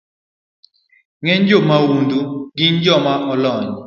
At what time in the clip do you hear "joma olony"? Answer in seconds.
2.83-3.67